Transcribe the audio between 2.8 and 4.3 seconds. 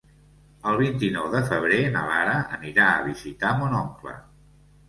a visitar mon oncle.